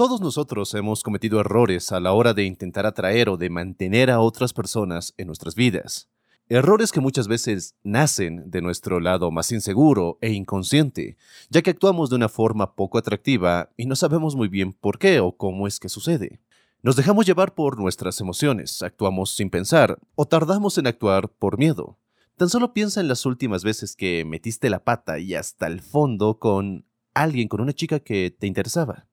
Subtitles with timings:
[0.00, 4.20] Todos nosotros hemos cometido errores a la hora de intentar atraer o de mantener a
[4.20, 6.08] otras personas en nuestras vidas.
[6.48, 11.18] Errores que muchas veces nacen de nuestro lado más inseguro e inconsciente,
[11.50, 15.20] ya que actuamos de una forma poco atractiva y no sabemos muy bien por qué
[15.20, 16.40] o cómo es que sucede.
[16.80, 21.98] Nos dejamos llevar por nuestras emociones, actuamos sin pensar o tardamos en actuar por miedo.
[22.38, 26.38] Tan solo piensa en las últimas veces que metiste la pata y hasta el fondo
[26.38, 29.09] con alguien, con una chica que te interesaba.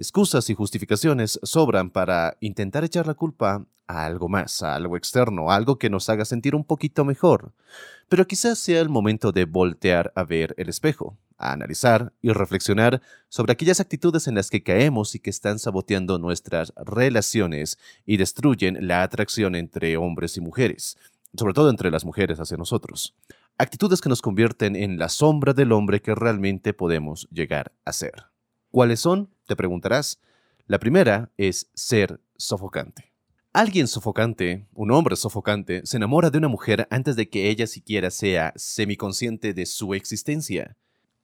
[0.00, 5.50] Excusas y justificaciones sobran para intentar echar la culpa a algo más, a algo externo,
[5.50, 7.52] a algo que nos haga sentir un poquito mejor.
[8.08, 13.02] Pero quizás sea el momento de voltear a ver el espejo, a analizar y reflexionar
[13.28, 18.88] sobre aquellas actitudes en las que caemos y que están saboteando nuestras relaciones y destruyen
[18.88, 20.96] la atracción entre hombres y mujeres,
[21.36, 23.14] sobre todo entre las mujeres hacia nosotros.
[23.58, 28.29] Actitudes que nos convierten en la sombra del hombre que realmente podemos llegar a ser.
[28.70, 29.30] ¿Cuáles son?
[29.46, 30.20] Te preguntarás.
[30.66, 33.12] La primera es ser sofocante.
[33.52, 38.12] Alguien sofocante, un hombre sofocante, se enamora de una mujer antes de que ella siquiera
[38.12, 40.76] sea semiconsciente de su existencia.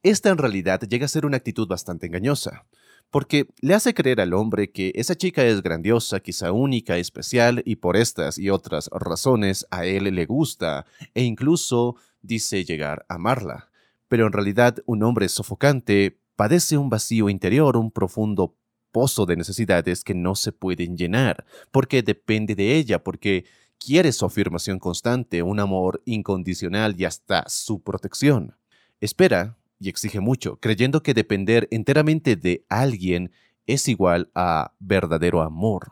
[0.03, 2.65] Esta en realidad llega a ser una actitud bastante engañosa,
[3.11, 7.77] porque le hace creer al hombre que esa chica es grandiosa, quizá única, especial, y
[7.77, 13.69] por estas y otras razones a él le gusta, e incluso dice llegar a amarla.
[14.09, 18.55] Pero en realidad un hombre sofocante padece un vacío interior, un profundo
[18.93, 23.45] pozo de necesidades que no se pueden llenar, porque depende de ella, porque
[23.79, 28.55] quiere su afirmación constante, un amor incondicional y hasta su protección.
[29.01, 33.31] Espera y exige mucho, creyendo que depender enteramente de alguien
[33.65, 35.91] es igual a verdadero amor.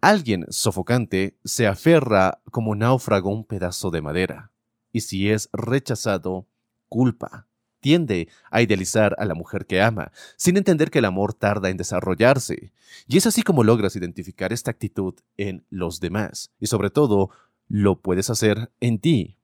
[0.00, 4.50] Alguien sofocante se aferra como náufrago a un pedazo de madera,
[4.92, 6.48] y si es rechazado,
[6.88, 7.49] culpa,
[7.80, 11.76] tiende a idealizar a la mujer que ama, sin entender que el amor tarda en
[11.76, 12.72] desarrollarse.
[13.06, 16.52] Y es así como logras identificar esta actitud en los demás.
[16.60, 17.30] Y sobre todo,
[17.68, 19.36] lo puedes hacer en ti.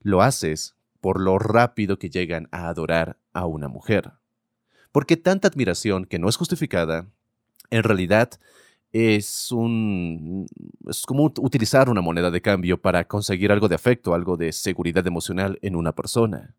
[0.00, 4.12] Lo haces por lo rápido que llegan a adorar a una mujer.
[4.92, 7.06] Porque tanta admiración que no es justificada,
[7.70, 8.30] en realidad
[8.92, 10.46] es un
[10.88, 15.06] es como utilizar una moneda de cambio para conseguir algo de afecto, algo de seguridad
[15.06, 16.54] emocional en una persona.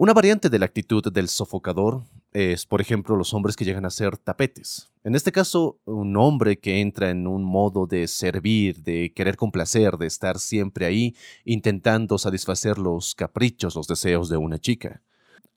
[0.00, 3.90] Una variante de la actitud del sofocador es, por ejemplo, los hombres que llegan a
[3.90, 4.92] ser tapetes.
[5.02, 9.96] En este caso, un hombre que entra en un modo de servir, de querer complacer,
[9.98, 15.02] de estar siempre ahí, intentando satisfacer los caprichos, los deseos de una chica.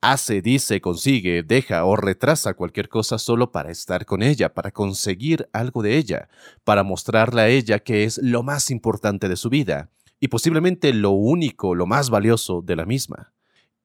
[0.01, 5.47] Hace, dice, consigue, deja o retrasa cualquier cosa solo para estar con ella, para conseguir
[5.53, 6.29] algo de ella,
[6.63, 11.11] para mostrarle a ella que es lo más importante de su vida, y posiblemente lo
[11.11, 13.31] único, lo más valioso de la misma.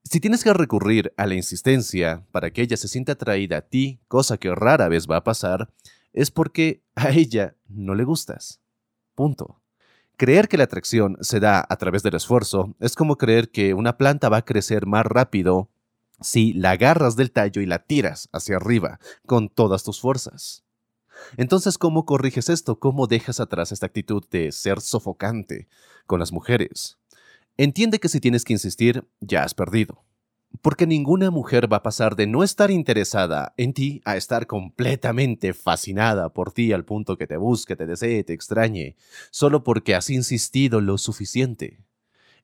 [0.08, 3.98] Si tienes que recurrir a la insistencia para que ella se sienta atraída a ti,
[4.06, 5.68] cosa que rara vez va a pasar,
[6.12, 8.60] es porque a ella no le gustas.
[9.16, 9.60] Punto.
[10.16, 13.98] Creer que la atracción se da a través del esfuerzo es como creer que una
[13.98, 15.70] planta va a crecer más rápido
[16.20, 20.62] si la agarras del tallo y la tiras hacia arriba con todas tus fuerzas.
[21.36, 22.78] Entonces, ¿cómo corriges esto?
[22.78, 25.66] ¿Cómo dejas atrás esta actitud de ser sofocante
[26.06, 26.96] con las mujeres?
[27.58, 30.04] Entiende que si tienes que insistir, ya has perdido.
[30.60, 35.54] Porque ninguna mujer va a pasar de no estar interesada en ti a estar completamente
[35.54, 38.96] fascinada por ti al punto que te busque, te desee, te extrañe,
[39.30, 41.80] solo porque has insistido lo suficiente.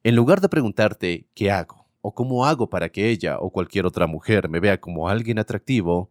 [0.03, 1.87] En lugar de preguntarte ¿qué hago?
[2.01, 6.11] o cómo hago para que ella o cualquier otra mujer me vea como alguien atractivo,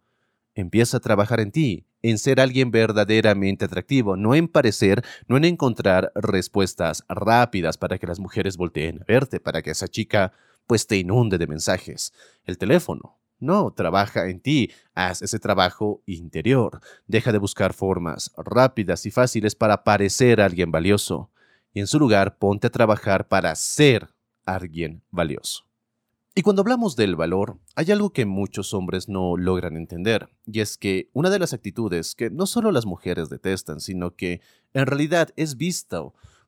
[0.56, 5.45] empieza a trabajar en ti, en ser alguien verdaderamente atractivo, no en parecer, no en
[5.45, 10.33] encontrar respuestas rápidas para que las mujeres volteen a verte, para que esa chica
[10.68, 12.13] pues te inunde de mensajes.
[12.45, 13.18] El teléfono.
[13.39, 16.80] No, trabaja en ti, haz ese trabajo interior.
[17.07, 21.31] Deja de buscar formas rápidas y fáciles para parecer alguien valioso.
[21.74, 24.09] Y en su lugar, ponte a trabajar para ser
[24.45, 25.70] alguien valioso.
[26.33, 30.78] Y cuando hablamos del valor, hay algo que muchos hombres no logran entender, y es
[30.78, 34.39] que una de las actitudes que no solo las mujeres detestan, sino que
[34.74, 36.01] en realidad es vista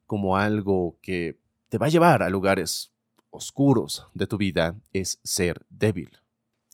[0.06, 1.38] como algo que
[1.68, 2.94] te va a llevar a lugares
[3.30, 6.12] oscuros de tu vida es ser débil.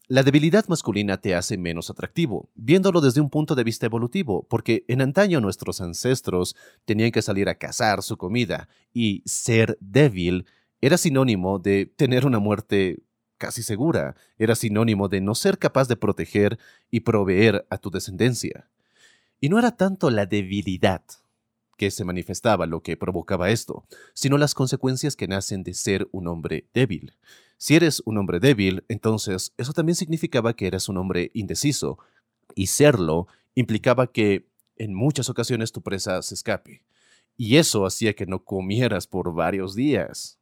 [0.08, 4.86] La debilidad masculina te hace menos atractivo, viéndolo desde un punto de vista evolutivo, porque
[4.88, 10.46] en antaño nuestros ancestros tenían que salir a cazar su comida, y ser débil
[10.82, 13.00] era sinónimo de tener una muerte
[13.38, 16.60] casi segura, era sinónimo de no ser capaz de proteger
[16.92, 18.70] y proveer a tu descendencia.
[19.40, 21.04] Y no era tanto la debilidad
[21.78, 26.28] que se manifestaba lo que provocaba esto, sino las consecuencias que nacen de ser un
[26.28, 27.14] hombre débil.
[27.58, 31.98] Si eres un hombre débil, entonces eso también significaba que eras un hombre indeciso,
[32.56, 36.84] y serlo implicaba que en muchas ocasiones tu presa se escape,
[37.38, 40.39] y eso hacía que no comieras por varios días.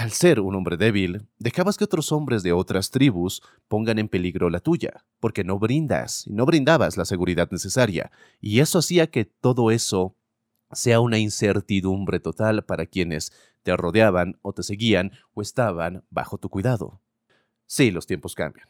[0.00, 4.48] Al ser un hombre débil, dejabas que otros hombres de otras tribus pongan en peligro
[4.48, 8.10] la tuya, porque no brindas, y no brindabas la seguridad necesaria,
[8.40, 10.16] y eso hacía que todo eso
[10.72, 13.30] sea una incertidumbre total para quienes
[13.62, 17.02] te rodeaban o te seguían o estaban bajo tu cuidado.
[17.66, 18.68] Sí, los tiempos cambian.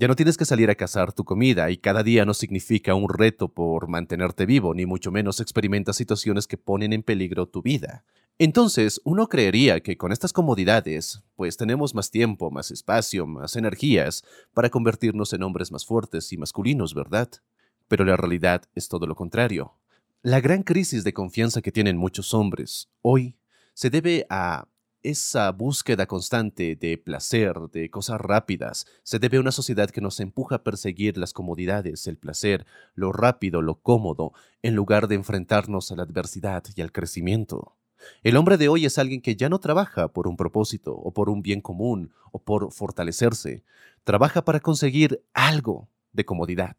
[0.00, 3.10] Ya no tienes que salir a cazar tu comida y cada día no significa un
[3.10, 8.02] reto por mantenerte vivo, ni mucho menos experimentas situaciones que ponen en peligro tu vida.
[8.38, 14.24] Entonces, uno creería que con estas comodidades, pues tenemos más tiempo, más espacio, más energías
[14.54, 17.28] para convertirnos en hombres más fuertes y masculinos, ¿verdad?
[17.86, 19.74] Pero la realidad es todo lo contrario.
[20.22, 23.36] La gran crisis de confianza que tienen muchos hombres hoy
[23.74, 24.66] se debe a
[25.02, 30.20] esa búsqueda constante de placer, de cosas rápidas, se debe a una sociedad que nos
[30.20, 34.32] empuja a perseguir las comodidades, el placer, lo rápido, lo cómodo,
[34.62, 37.76] en lugar de enfrentarnos a la adversidad y al crecimiento.
[38.22, 41.28] El hombre de hoy es alguien que ya no trabaja por un propósito o por
[41.28, 43.64] un bien común o por fortalecerse,
[44.04, 46.76] trabaja para conseguir algo de comodidad,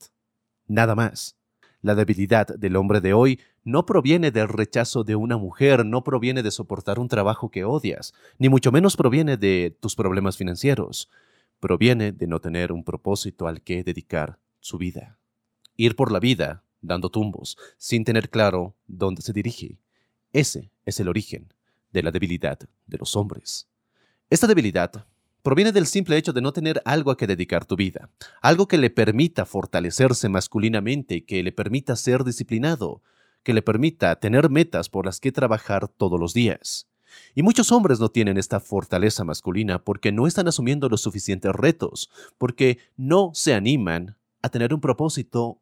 [0.68, 1.41] nada más.
[1.82, 6.44] La debilidad del hombre de hoy no proviene del rechazo de una mujer, no proviene
[6.44, 11.10] de soportar un trabajo que odias, ni mucho menos proviene de tus problemas financieros.
[11.60, 15.18] Proviene de no tener un propósito al que dedicar su vida.
[15.76, 19.80] Ir por la vida dando tumbos, sin tener claro dónde se dirige.
[20.34, 21.52] Ese es el origen
[21.92, 23.68] de la debilidad de los hombres.
[24.30, 25.08] Esta debilidad
[25.44, 28.10] proviene del simple hecho de no tener algo a que dedicar tu vida,
[28.42, 33.02] algo que le permita fortalecerse masculinamente, que le permita ser disciplinado,
[33.44, 36.88] que le permita tener metas por las que trabajar todos los días.
[37.36, 42.10] Y muchos hombres no tienen esta fortaleza masculina porque no están asumiendo los suficientes retos,
[42.38, 45.60] porque no se animan a tener un propósito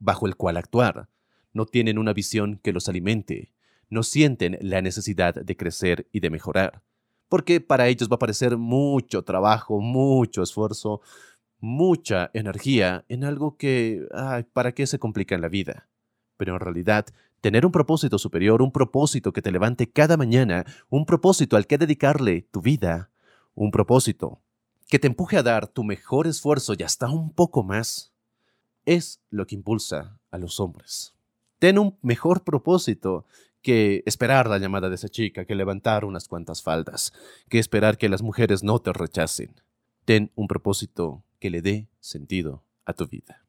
[0.00, 1.08] bajo el cual actuar,
[1.52, 3.52] no tienen una visión que los alimente,
[3.90, 6.82] no sienten la necesidad de crecer y de mejorar
[7.28, 11.00] porque para ellos va a parecer mucho trabajo, mucho esfuerzo,
[11.60, 15.88] mucha energía en algo que, ay, ¿para qué se complica en la vida?
[16.36, 17.06] Pero en realidad,
[17.40, 21.78] tener un propósito superior, un propósito que te levante cada mañana, un propósito al que
[21.78, 23.10] dedicarle tu vida,
[23.54, 24.40] un propósito
[24.88, 28.12] que te empuje a dar tu mejor esfuerzo y hasta un poco más,
[28.86, 31.14] es lo que impulsa a los hombres.
[31.58, 33.26] Ten un mejor propósito
[33.62, 37.12] que esperar la llamada de esa chica, que levantar unas cuantas faldas,
[37.48, 39.60] que esperar que las mujeres no te rechacen.
[40.04, 43.44] Ten un propósito que le dé sentido a tu vida.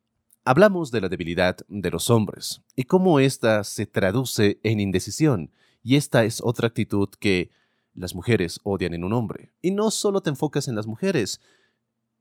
[0.45, 5.51] Hablamos de la debilidad de los hombres y cómo ésta se traduce en indecisión,
[5.83, 7.51] y esta es otra actitud que
[7.93, 9.51] las mujeres odian en un hombre.
[9.61, 11.39] Y no solo te enfocas en las mujeres,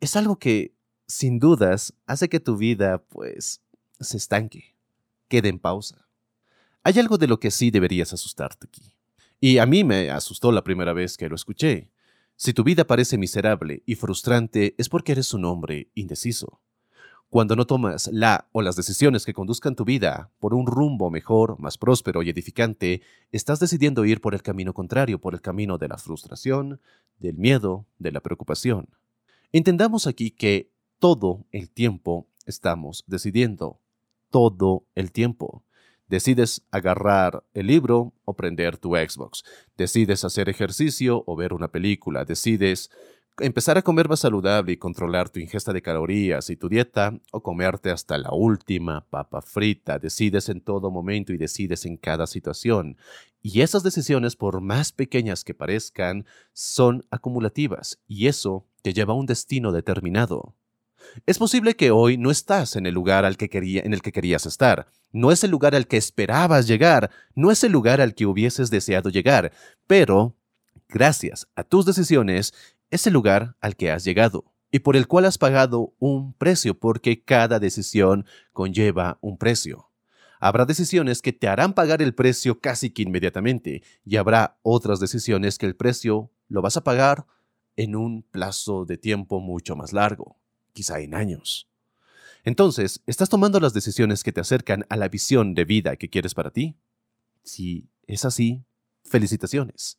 [0.01, 0.75] es algo que,
[1.07, 3.63] sin dudas, hace que tu vida, pues,
[4.01, 4.77] se estanque,
[5.29, 6.08] quede en pausa.
[6.85, 8.93] Hay algo de lo que sí deberías asustarte aquí.
[9.41, 11.91] Y a mí me asustó la primera vez que lo escuché.
[12.37, 16.61] Si tu vida parece miserable y frustrante es porque eres un hombre indeciso.
[17.31, 21.59] Cuando no tomas la o las decisiones que conduzcan tu vida por un rumbo mejor,
[21.61, 25.89] más próspero y edificante, estás decidiendo ir por el camino contrario, por el camino de
[25.89, 26.81] la frustración,
[27.19, 28.89] del miedo, de la preocupación.
[29.53, 33.79] Entendamos aquí que todo el tiempo estamos decidiendo.
[34.31, 35.65] Todo el tiempo.
[36.09, 39.45] Decides agarrar el libro o prender tu Xbox.
[39.77, 42.25] Decides hacer ejercicio o ver una película.
[42.25, 42.91] Decides
[43.41, 47.43] empezar a comer más saludable y controlar tu ingesta de calorías y tu dieta o
[47.43, 49.99] comerte hasta la última papa frita.
[49.99, 52.97] Decides en todo momento y decides en cada situación.
[53.41, 59.17] Y esas decisiones, por más pequeñas que parezcan, son acumulativas y eso te lleva a
[59.17, 60.55] un destino determinado.
[61.27, 64.13] Es posible que hoy no estás en el lugar al que quería, en el que
[64.13, 64.87] querías estar.
[65.13, 68.71] No es el lugar al que esperabas llegar, no es el lugar al que hubieses
[68.71, 69.53] deseado llegar,
[69.87, 70.37] pero,
[70.89, 72.53] gracias a tus decisiones,
[72.91, 76.79] es el lugar al que has llegado y por el cual has pagado un precio,
[76.79, 79.91] porque cada decisión conlleva un precio.
[80.41, 85.59] Habrá decisiones que te harán pagar el precio casi que inmediatamente, y habrá otras decisiones
[85.59, 87.27] que el precio lo vas a pagar
[87.77, 90.39] en un plazo de tiempo mucho más largo,
[90.73, 91.69] quizá en años.
[92.45, 96.35] Entonces, ¿estás tomando las decisiones que te acercan a la visión de vida que quieres
[96.35, 96.77] para ti?
[97.43, 98.65] Si es así,
[99.05, 99.99] felicitaciones.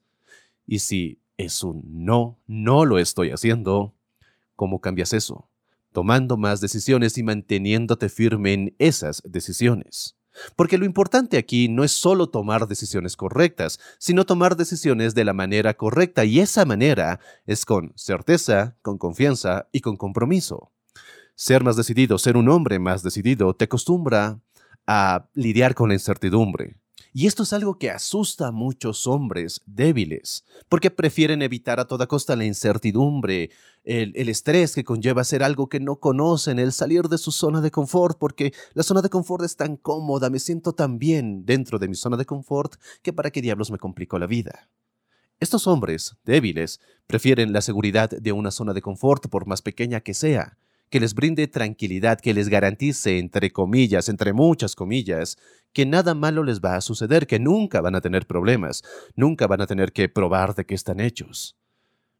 [0.65, 3.93] Y si es un no, no lo estoy haciendo,
[4.55, 5.49] ¿cómo cambias eso?
[5.91, 10.15] Tomando más decisiones y manteniéndote firme en esas decisiones.
[10.55, 15.33] Porque lo importante aquí no es solo tomar decisiones correctas, sino tomar decisiones de la
[15.33, 20.71] manera correcta y esa manera es con certeza, con confianza y con compromiso.
[21.35, 24.39] Ser más decidido, ser un hombre más decidido, te acostumbra
[24.85, 26.77] a lidiar con la incertidumbre,
[27.13, 32.07] y esto es algo que asusta a muchos hombres débiles, porque prefieren evitar a toda
[32.07, 33.49] costa la incertidumbre,
[33.83, 37.71] el, estrés que conlleva hacer algo que no conocen, el salir de su zona de
[37.71, 41.87] confort, porque la zona de confort es tan cómoda, me siento tan bien dentro de
[41.87, 44.69] mi zona de confort, que para qué diablos me complico la vida.
[45.39, 50.13] Estos hombres débiles prefieren la seguridad de una zona de confort por más pequeña que
[50.13, 50.57] sea,
[50.89, 55.37] que les brinde tranquilidad, que les garantice, entre comillas, entre muchas comillas,
[55.73, 58.83] que nada malo les va a suceder, que nunca van a tener problemas,
[59.15, 61.55] nunca van a tener que probar de qué están hechos.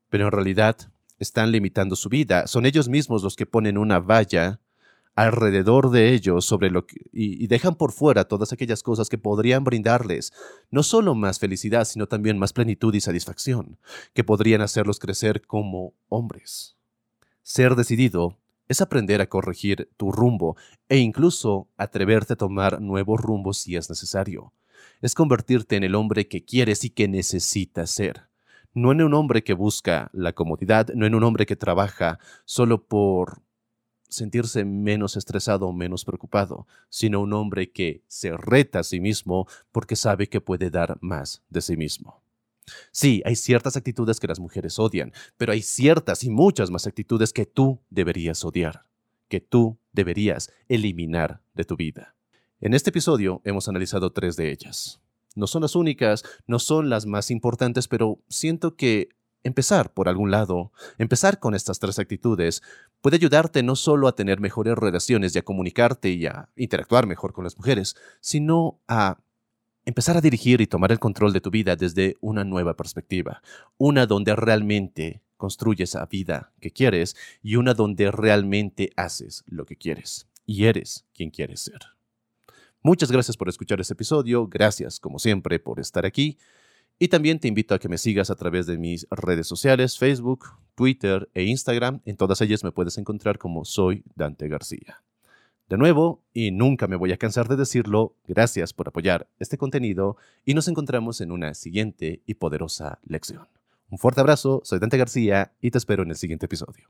[0.10, 0.78] Pero en realidad
[1.18, 4.60] están limitando su vida, son ellos mismos los que ponen una valla
[5.16, 9.66] alrededor de ellos sobre lo y, y, dejan por fuera todas aquellas cosas que podrían
[9.66, 10.32] brindarles
[10.72, 13.78] no solo más felicidad, sino también más plenitud y satisfacción,
[14.14, 16.78] que podrían hacerlos crecer como hombres.
[17.44, 18.38] Ser decidido
[18.70, 20.56] es aprender a corregir tu rumbo
[20.88, 24.54] e incluso atreverte a tomar nuevos rumbos si es necesario.
[25.02, 28.30] Es convertirte en el hombre que quieres y que necesitas ser.
[28.74, 32.88] No en un hombre que busca la comodidad, no en un hombre que trabaja solo
[32.88, 33.42] por
[34.08, 39.48] sentirse menos estresado o menos preocupado, sino un hombre que se reta a sí mismo
[39.72, 42.22] porque sabe que puede dar más de sí mismo.
[42.92, 47.34] Sí, hay ciertas actitudes que las mujeres odian, pero hay ciertas y muchas más actitudes
[47.34, 48.86] que tú deberías odiar,
[49.28, 52.16] que tú deberías eliminar de tu vida.
[52.62, 55.00] En este episodio hemos analizado tres de ellas.
[55.36, 59.10] No son las únicas, no son las más importantes, pero siento que
[59.44, 62.62] empezar por algún lado, empezar con estas tres actitudes,
[63.02, 67.34] puede ayudarte no solo a tener mejores relaciones y a comunicarte y a interactuar mejor
[67.34, 69.20] con las mujeres, sino a
[69.90, 73.42] empezar a dirigir y tomar el control de tu vida desde una nueva perspectiva,
[73.78, 79.76] una donde realmente construyes la vida que quieres y una donde realmente haces lo que
[79.76, 81.80] quieres y eres quien quieres ser.
[82.82, 86.38] Muchas gracias por escuchar este episodio, gracias como siempre por estar aquí
[87.00, 90.46] y también te invito a que me sigas a través de mis redes sociales, Facebook,
[90.76, 92.02] Twitter e Instagram.
[92.06, 95.02] En todas ellas me puedes encontrar como soy Dante García.
[95.70, 100.18] De nuevo, y nunca me voy a cansar de decirlo, gracias por apoyar este contenido
[100.44, 103.48] y nos encontramos en una siguiente y poderosa lección.
[103.92, 106.90] Un fuerte abrazo, soy Dante García y te espero en el siguiente episodio.